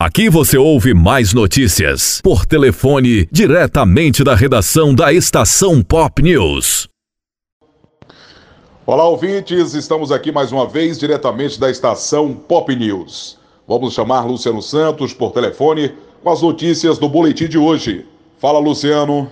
Aqui 0.00 0.30
você 0.30 0.56
ouve 0.56 0.94
mais 0.94 1.34
notícias 1.34 2.20
por 2.22 2.46
telefone 2.46 3.26
diretamente 3.32 4.22
da 4.22 4.32
redação 4.32 4.94
da 4.94 5.12
Estação 5.12 5.82
Pop 5.82 6.22
News. 6.22 6.88
Olá, 8.86 9.08
ouvintes, 9.08 9.74
estamos 9.74 10.12
aqui 10.12 10.30
mais 10.30 10.52
uma 10.52 10.68
vez 10.68 11.00
diretamente 11.00 11.58
da 11.58 11.68
Estação 11.68 12.32
Pop 12.32 12.72
News. 12.76 13.40
Vamos 13.66 13.92
chamar 13.92 14.24
Luciano 14.24 14.62
Santos 14.62 15.12
por 15.12 15.32
telefone 15.32 15.92
com 16.22 16.30
as 16.30 16.42
notícias 16.42 16.96
do 16.96 17.08
boletim 17.08 17.48
de 17.48 17.58
hoje. 17.58 18.06
Fala, 18.38 18.60
Luciano. 18.60 19.28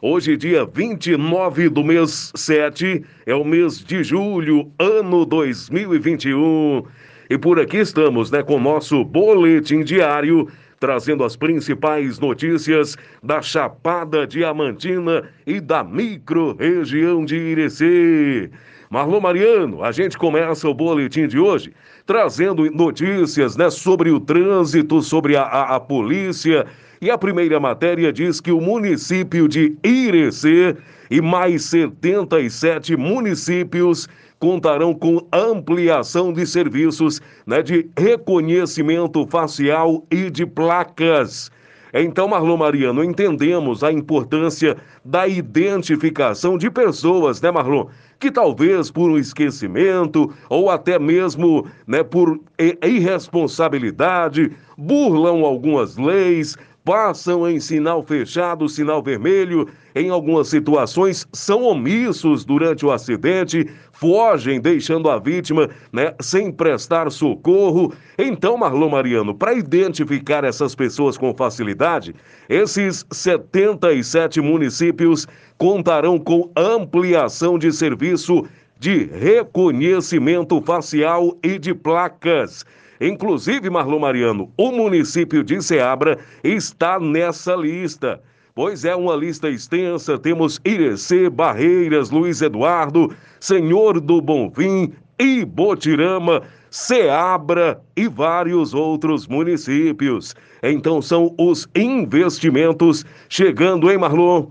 Hoje, 0.00 0.36
dia 0.36 0.64
29 0.64 1.70
do 1.70 1.82
mês 1.82 2.30
7, 2.36 3.04
é 3.26 3.34
o 3.34 3.44
mês 3.44 3.80
de 3.80 4.04
julho, 4.04 4.70
ano 4.78 5.26
2021. 5.26 6.84
E 7.28 7.36
por 7.36 7.58
aqui 7.58 7.78
estamos, 7.78 8.30
né, 8.30 8.42
com 8.42 8.56
o 8.56 8.60
nosso 8.60 9.04
boletim 9.04 9.82
diário, 9.82 10.48
trazendo 10.78 11.24
as 11.24 11.36
principais 11.36 12.18
notícias 12.18 12.96
da 13.22 13.42
Chapada 13.42 14.26
Diamantina 14.26 15.28
e 15.46 15.60
da 15.60 15.82
micro-região 15.82 17.24
de 17.24 17.36
Irecê. 17.36 18.50
Marlon 18.88 19.20
Mariano, 19.20 19.82
a 19.82 19.90
gente 19.90 20.16
começa 20.16 20.68
o 20.68 20.74
boletim 20.74 21.26
de 21.26 21.38
hoje 21.38 21.72
trazendo 22.06 22.70
notícias 22.70 23.56
né, 23.56 23.68
sobre 23.68 24.10
o 24.10 24.20
trânsito, 24.20 25.02
sobre 25.02 25.36
a, 25.36 25.42
a, 25.42 25.76
a 25.76 25.80
polícia. 25.80 26.64
E 27.00 27.10
a 27.10 27.18
primeira 27.18 27.60
matéria 27.60 28.12
diz 28.12 28.40
que 28.40 28.50
o 28.50 28.60
município 28.60 29.46
de 29.48 29.76
Irecê 29.84 30.76
e 31.10 31.20
mais 31.20 31.64
77 31.64 32.96
municípios 32.96 34.08
contarão 34.38 34.94
com 34.94 35.26
ampliação 35.32 36.32
de 36.32 36.46
serviços 36.46 37.20
né, 37.46 37.62
de 37.62 37.88
reconhecimento 37.98 39.26
facial 39.26 40.04
e 40.10 40.30
de 40.30 40.46
placas. 40.46 41.50
Então, 41.94 42.28
Marlon 42.28 42.58
Mariano, 42.58 43.02
entendemos 43.02 43.82
a 43.82 43.90
importância 43.90 44.76
da 45.02 45.26
identificação 45.26 46.58
de 46.58 46.70
pessoas, 46.70 47.40
né, 47.40 47.50
Marlon? 47.50 47.86
Que 48.18 48.30
talvez 48.30 48.90
por 48.90 49.10
um 49.10 49.16
esquecimento 49.16 50.30
ou 50.50 50.68
até 50.68 50.98
mesmo 50.98 51.66
né, 51.86 52.02
por 52.02 52.38
irresponsabilidade 52.82 54.52
burlam 54.76 55.44
algumas 55.44 55.96
leis, 55.96 56.56
passam 56.86 57.50
em 57.50 57.58
sinal 57.58 58.00
fechado, 58.00 58.68
sinal 58.68 59.02
vermelho, 59.02 59.68
em 59.92 60.08
algumas 60.08 60.46
situações 60.46 61.26
são 61.32 61.64
omissos 61.64 62.44
durante 62.44 62.86
o 62.86 62.92
acidente, 62.92 63.68
fogem 63.90 64.60
deixando 64.60 65.10
a 65.10 65.18
vítima 65.18 65.68
né, 65.92 66.14
sem 66.20 66.52
prestar 66.52 67.10
socorro. 67.10 67.92
Então, 68.16 68.56
Marlon 68.56 68.88
Mariano, 68.88 69.34
para 69.34 69.52
identificar 69.52 70.44
essas 70.44 70.76
pessoas 70.76 71.18
com 71.18 71.34
facilidade, 71.34 72.14
esses 72.48 73.04
77 73.10 74.40
municípios 74.40 75.26
contarão 75.58 76.20
com 76.20 76.52
ampliação 76.56 77.58
de 77.58 77.72
serviço 77.72 78.46
de 78.78 79.06
reconhecimento 79.06 80.62
facial 80.62 81.36
e 81.42 81.58
de 81.58 81.74
placas. 81.74 82.64
Inclusive, 83.00 83.68
Marlon 83.70 83.98
Mariano, 83.98 84.50
o 84.56 84.72
município 84.72 85.42
de 85.42 85.60
Ceabra 85.62 86.18
está 86.42 86.98
nessa 86.98 87.54
lista. 87.54 88.20
Pois 88.54 88.86
é 88.86 88.96
uma 88.96 89.14
lista 89.14 89.50
extensa, 89.50 90.18
temos 90.18 90.58
Irecê, 90.64 91.28
Barreiras, 91.28 92.10
Luiz 92.10 92.40
Eduardo, 92.40 93.14
Senhor 93.38 94.00
do 94.00 94.20
Bonfim, 94.22 94.94
Ibotirama, 95.18 96.42
Ceabra 96.70 97.80
e 97.94 98.08
vários 98.08 98.72
outros 98.72 99.26
municípios. 99.26 100.34
Então 100.62 101.02
são 101.02 101.34
os 101.38 101.68
investimentos 101.74 103.04
chegando, 103.28 103.90
hein, 103.90 103.98
Marlon? 103.98 104.46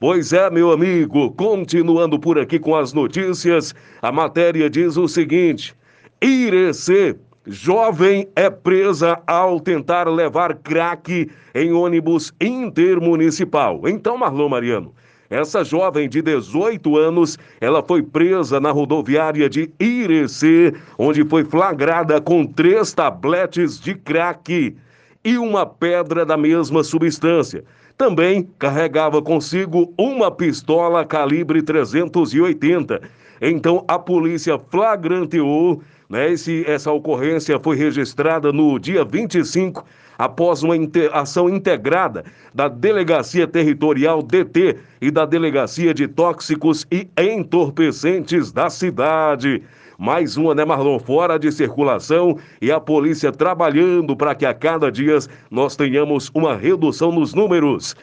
Pois 0.00 0.32
é, 0.32 0.48
meu 0.48 0.70
amigo, 0.70 1.32
continuando 1.32 2.16
por 2.20 2.38
aqui 2.38 2.60
com 2.60 2.76
as 2.76 2.92
notícias, 2.92 3.74
a 4.00 4.12
matéria 4.12 4.70
diz 4.70 4.96
o 4.96 5.08
seguinte: 5.08 5.74
Irecê 6.22 7.16
Jovem 7.50 8.28
é 8.36 8.50
presa 8.50 9.22
ao 9.26 9.58
tentar 9.58 10.06
levar 10.06 10.54
crack 10.56 11.30
em 11.54 11.72
ônibus 11.72 12.30
intermunicipal. 12.38 13.88
Então, 13.88 14.18
Marlon 14.18 14.50
Mariano, 14.50 14.94
essa 15.30 15.64
jovem 15.64 16.10
de 16.10 16.20
18 16.20 16.98
anos, 16.98 17.38
ela 17.58 17.82
foi 17.82 18.02
presa 18.02 18.60
na 18.60 18.70
rodoviária 18.70 19.48
de 19.48 19.70
Irecê, 19.80 20.74
onde 20.98 21.24
foi 21.24 21.42
flagrada 21.42 22.20
com 22.20 22.44
três 22.44 22.92
tabletes 22.92 23.80
de 23.80 23.94
crack 23.94 24.76
e 25.24 25.38
uma 25.38 25.64
pedra 25.64 26.26
da 26.26 26.36
mesma 26.36 26.84
substância. 26.84 27.64
Também 27.96 28.46
carregava 28.58 29.22
consigo 29.22 29.90
uma 29.96 30.30
pistola 30.30 31.02
calibre 31.02 31.62
380. 31.62 33.00
Então 33.40 33.84
a 33.88 33.98
polícia 33.98 34.58
flagranteou 34.58 35.82
né? 36.08 36.32
Esse, 36.32 36.64
essa 36.66 36.90
ocorrência 36.90 37.58
foi 37.58 37.76
registrada 37.76 38.52
no 38.52 38.78
dia 38.78 39.04
25, 39.04 39.84
após 40.16 40.62
uma 40.62 40.74
ação 41.12 41.48
integrada 41.48 42.24
da 42.52 42.66
Delegacia 42.66 43.46
Territorial 43.46 44.22
DT 44.22 44.76
e 45.00 45.10
da 45.10 45.24
Delegacia 45.24 45.94
de 45.94 46.08
Tóxicos 46.08 46.86
e 46.90 47.08
Entorpecentes 47.16 48.50
da 48.50 48.68
cidade. 48.68 49.62
Mais 49.96 50.36
uma, 50.36 50.54
né, 50.54 50.64
Marlon? 50.64 50.98
Fora 50.98 51.38
de 51.38 51.50
circulação 51.50 52.38
e 52.62 52.70
a 52.70 52.80
polícia 52.80 53.32
trabalhando 53.32 54.16
para 54.16 54.34
que 54.34 54.46
a 54.46 54.54
cada 54.54 54.90
dia 54.90 55.18
nós 55.50 55.76
tenhamos 55.76 56.30
uma 56.34 56.56
redução 56.56 57.10
nos 57.10 57.34
números. 57.34 57.96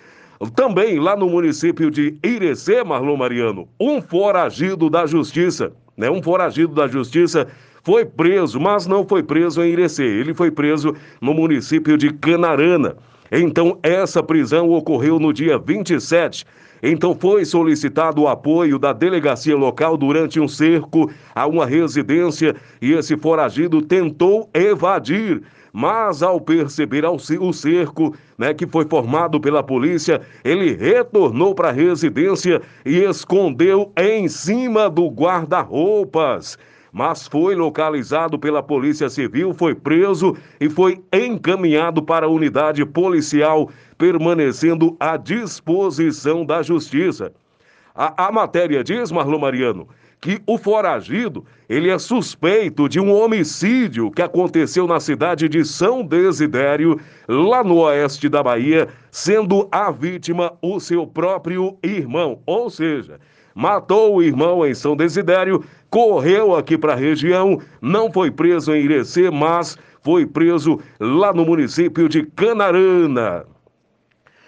Também 0.56 1.00
lá 1.00 1.16
no 1.16 1.30
município 1.30 1.90
de 1.90 2.18
Irecê, 2.22 2.84
Marlon 2.84 3.16
Mariano, 3.16 3.70
um 3.80 4.02
foragido 4.02 4.90
da 4.90 5.06
justiça, 5.06 5.72
né? 5.96 6.10
Um 6.10 6.22
foragido 6.22 6.74
da 6.74 6.86
justiça 6.86 7.48
foi 7.86 8.04
preso, 8.04 8.60
mas 8.60 8.88
não 8.88 9.08
foi 9.08 9.22
preso 9.22 9.64
em 9.64 9.70
Irecê. 9.70 10.04
Ele 10.04 10.34
foi 10.34 10.50
preso 10.50 10.96
no 11.22 11.36
município 11.36 11.96
de 11.96 12.12
Canarana. 12.12 12.98
Então, 13.32 13.78
essa 13.84 14.24
prisão 14.24 14.72
ocorreu 14.72 15.20
no 15.20 15.32
dia 15.32 15.60
27. 15.60 16.46
Então, 16.82 17.16
foi 17.16 17.46
solicitado 17.46 18.24
o 18.24 18.28
apoio 18.28 18.80
da 18.80 18.92
delegacia 18.92 19.56
local 19.56 19.96
durante 19.98 20.40
um 20.40 20.48
cerco 20.48 21.12
a 21.36 21.46
uma 21.46 21.66
residência 21.66 22.56
e 22.82 22.92
esse 22.92 23.16
foragido 23.16 23.80
tentou 23.84 24.50
evadir. 24.52 25.44
Mas 25.72 26.24
ao 26.24 26.42
perceber 26.42 27.04
o 27.06 27.54
cerco, 27.54 28.16
né, 28.38 28.54
que 28.54 28.66
foi 28.66 28.86
formado 28.86 29.40
pela 29.40 29.62
polícia, 29.62 30.22
ele 30.44 30.74
retornou 30.74 31.54
para 31.54 31.70
a 31.70 31.74
residência 31.74 32.62
e 32.84 32.98
escondeu 33.00 33.92
em 33.96 34.28
cima 34.28 34.90
do 34.90 35.08
guarda-roupas 35.08 36.58
mas 36.96 37.28
foi 37.28 37.56
localizado 37.56 38.40
pela 38.40 38.64
Polícia 38.64 39.10
Civil, 39.10 39.54
foi 39.54 39.76
preso 39.76 40.34
e 40.62 40.70
foi 40.70 41.04
encaminhado 41.12 42.02
para 42.02 42.26
a 42.26 42.30
unidade 42.30 42.86
policial, 42.86 43.70
permanecendo 43.98 44.96
à 44.98 45.18
disposição 45.18 46.46
da 46.46 46.64
Justiça. 46.64 47.34
A, 47.94 48.28
a 48.28 48.32
matéria 48.32 48.82
diz, 48.82 49.12
Marlon 49.12 49.40
Mariano, 49.40 49.90
que 50.22 50.42
o 50.48 50.58
foragido 50.58 51.44
ele 51.68 51.90
é 51.90 52.00
suspeito 52.00 52.88
de 52.88 52.98
um 52.98 53.12
homicídio 53.12 54.10
que 54.10 54.22
aconteceu 54.22 54.88
na 54.88 55.02
cidade 55.02 55.50
de 55.50 55.66
São 55.66 56.02
Desidério, 56.02 56.98
lá 57.28 57.62
no 57.62 57.80
oeste 57.80 58.30
da 58.30 58.42
Bahia, 58.42 58.88
sendo 59.12 59.68
a 59.70 59.92
vítima 59.92 60.54
o 60.62 60.80
seu 60.80 61.06
próprio 61.06 61.78
irmão. 61.84 62.40
Ou 62.46 62.70
seja, 62.70 63.20
matou 63.56 64.18
o 64.18 64.22
irmão 64.22 64.66
em 64.66 64.74
São 64.74 64.98
Desidério, 64.98 65.64
correu 65.90 66.54
aqui 66.54 66.78
para 66.78 66.92
a 66.92 66.98
região, 66.98 67.58
não 67.82 68.12
foi 68.12 68.30
preso 68.30 68.76
em 68.76 68.84
Irecê, 68.84 69.32
mas 69.32 69.78
foi 70.04 70.26
preso 70.26 70.80
lá 71.00 71.34
no 71.34 71.46
município 71.46 72.10
de 72.10 72.24
Canarana. 72.24 73.46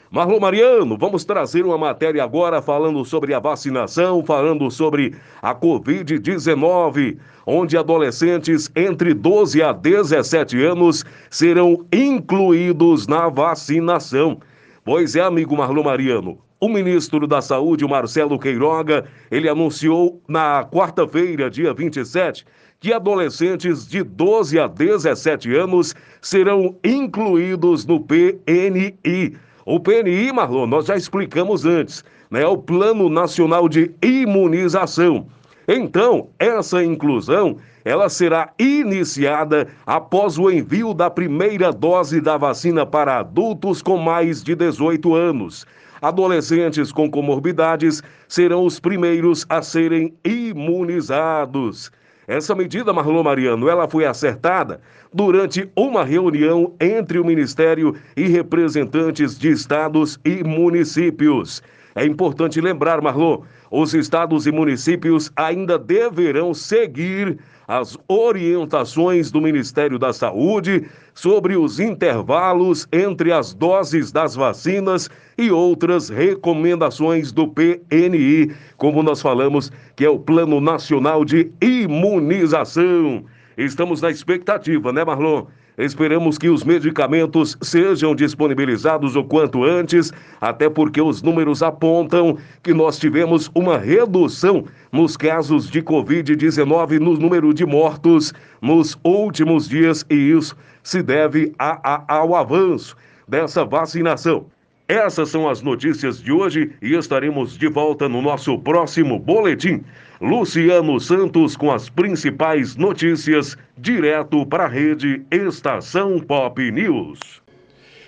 Marlon 0.09 0.39
Mariano, 0.39 0.97
vamos 0.97 1.25
trazer 1.25 1.65
uma 1.65 1.77
matéria 1.77 2.23
agora 2.23 2.61
falando 2.61 3.03
sobre 3.03 3.33
a 3.33 3.39
vacinação, 3.39 4.23
falando 4.23 4.69
sobre 4.71 5.15
a 5.41 5.53
Covid-19, 5.53 7.17
onde 7.45 7.77
adolescentes 7.77 8.71
entre 8.73 9.13
12 9.13 9.61
a 9.61 9.73
17 9.73 10.63
anos 10.63 11.03
serão 11.29 11.85
incluídos 11.91 13.05
na 13.05 13.27
vacinação. 13.27 14.39
Pois 14.85 15.15
é, 15.17 15.21
amigo 15.21 15.57
Marlon 15.57 15.83
Mariano, 15.83 16.37
o 16.59 16.67
ministro 16.67 17.27
da 17.27 17.41
Saúde, 17.41 17.87
Marcelo 17.87 18.39
Queiroga, 18.39 19.05
ele 19.29 19.47
anunciou 19.47 20.21
na 20.27 20.65
quarta-feira, 20.65 21.49
dia 21.49 21.73
27, 21.73 22.45
que 22.79 22.93
adolescentes 22.93 23.87
de 23.87 24.03
12 24.03 24.59
a 24.59 24.67
17 24.67 25.55
anos 25.55 25.95
serão 26.21 26.75
incluídos 26.83 27.85
no 27.85 27.99
PNI. 27.99 29.37
O 29.65 29.79
PNI, 29.79 30.31
Marlon, 30.31 30.67
nós 30.67 30.85
já 30.85 30.95
explicamos 30.95 31.65
antes, 31.65 32.03
né? 32.31 32.41
É 32.41 32.47
o 32.47 32.57
Plano 32.57 33.09
Nacional 33.09 33.67
de 33.67 33.91
Imunização. 34.01 35.27
Então, 35.67 36.29
essa 36.39 36.83
inclusão 36.83 37.57
ela 37.83 38.09
será 38.09 38.51
iniciada 38.59 39.67
após 39.85 40.37
o 40.37 40.49
envio 40.51 40.93
da 40.93 41.09
primeira 41.09 41.71
dose 41.71 42.19
da 42.19 42.37
vacina 42.37 42.85
para 42.85 43.19
adultos 43.19 43.81
com 43.81 43.97
mais 43.97 44.43
de 44.43 44.55
18 44.55 45.15
anos. 45.15 45.65
Adolescentes 46.01 46.91
com 46.91 47.09
comorbidades 47.09 48.03
serão 48.27 48.65
os 48.65 48.79
primeiros 48.79 49.45
a 49.49 49.61
serem 49.61 50.13
imunizados. 50.23 51.91
Essa 52.27 52.53
medida, 52.53 52.91
Marlon 52.91 53.23
Mariano, 53.23 53.69
ela 53.69 53.87
foi 53.87 54.05
acertada 54.05 54.81
durante 55.13 55.69
uma 55.75 56.03
reunião 56.03 56.73
entre 56.79 57.19
o 57.19 57.25
Ministério 57.25 57.95
e 58.17 58.27
representantes 58.27 59.39
de 59.39 59.49
estados 59.49 60.19
e 60.25 60.43
municípios. 60.43 61.63
É 61.97 62.05
importante 62.05 62.61
lembrar, 62.61 63.01
Marlon, 63.01 63.41
os 63.71 63.95
estados 63.95 64.45
e 64.45 64.51
municípios 64.51 65.31
ainda 65.35 65.79
deverão 65.79 66.53
seguir 66.53 67.39
as 67.67 67.97
orientações 68.07 69.31
do 69.31 69.41
Ministério 69.41 69.97
da 69.97 70.13
Saúde 70.13 70.85
sobre 71.15 71.57
os 71.57 71.79
intervalos 71.79 72.87
entre 72.93 73.31
as 73.31 73.51
doses 73.51 74.11
das 74.11 74.35
vacinas 74.35 75.09
e 75.39 75.49
outras 75.49 76.07
recomendações 76.07 77.31
do 77.31 77.47
PNI, 77.47 78.53
como 78.77 79.01
nós 79.01 79.19
falamos, 79.19 79.71
que 79.95 80.05
é 80.05 80.09
o 80.09 80.19
Plano 80.19 80.61
Nacional 80.61 81.25
de 81.25 81.51
Imunização. 81.59 83.25
Estamos 83.57 84.03
na 84.03 84.11
expectativa, 84.11 84.93
né, 84.93 85.03
Marlon? 85.03 85.47
Esperamos 85.77 86.39
que 86.39 86.49
os 86.49 86.63
medicamentos 86.63 87.55
sejam 87.61 88.15
disponibilizados 88.15 89.15
o 89.15 89.23
quanto 89.23 89.63
antes, 89.63 90.11
até 90.41 90.67
porque 90.67 90.99
os 90.99 91.21
números 91.21 91.61
apontam 91.61 92.35
que 92.63 92.73
nós 92.73 92.97
tivemos 92.97 93.51
uma 93.53 93.77
redução 93.77 94.65
nos 94.91 95.15
casos 95.15 95.69
de 95.69 95.83
Covid-19 95.83 96.99
no 96.99 97.13
número 97.13 97.53
de 97.53 97.63
mortos 97.63 98.33
nos 98.59 98.97
últimos 99.03 99.69
dias, 99.69 100.03
e 100.09 100.15
isso 100.15 100.57
se 100.81 101.03
deve 101.03 101.53
a, 101.59 101.79
a, 101.95 102.15
ao 102.17 102.33
avanço 102.33 102.97
dessa 103.27 103.63
vacinação. 103.63 104.47
Essas 104.87 105.29
são 105.29 105.49
as 105.49 105.61
notícias 105.61 106.23
de 106.23 106.31
hoje 106.31 106.71
e 106.81 106.93
estaremos 106.93 107.57
de 107.57 107.67
volta 107.67 108.07
no 108.07 108.21
nosso 108.21 108.57
próximo 108.57 109.19
boletim. 109.19 109.83
Luciano 110.21 110.97
Santos 110.99 111.57
com 111.57 111.71
as 111.71 111.89
principais 111.89 112.77
notícias, 112.77 113.57
direto 113.77 114.45
para 114.45 114.63
a 114.63 114.69
rede 114.69 115.21
Estação 115.29 116.19
Pop 116.19 116.71
News. 116.71 117.19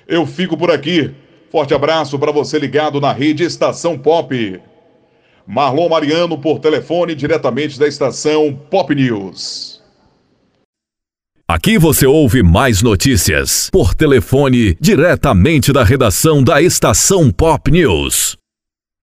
Eu 0.07 0.25
fico 0.25 0.57
por 0.57 0.71
aqui. 0.71 1.13
Forte 1.51 1.73
abraço 1.73 2.17
para 2.17 2.31
você 2.31 2.57
ligado 2.57 3.01
na 3.01 3.11
rede 3.11 3.43
Estação 3.43 3.97
Pop. 3.97 4.61
Marlon 5.45 5.89
Mariano 5.89 6.37
por 6.37 6.59
telefone 6.59 7.13
diretamente 7.13 7.77
da 7.77 7.87
estação 7.87 8.57
Pop 8.69 8.93
News. 8.93 9.78
Aqui 11.49 11.79
você 11.79 12.05
ouve 12.05 12.43
mais 12.43 12.83
notícias 12.83 13.71
por 13.71 13.95
telefone 13.95 14.77
diretamente 14.79 15.73
da 15.73 15.83
redação 15.83 16.43
da 16.43 16.61
estação 16.61 17.31
Pop 17.31 17.71
News. 17.71 18.38